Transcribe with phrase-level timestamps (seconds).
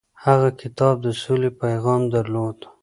[0.25, 2.57] هغه کتاب د سولې پیغام درلود.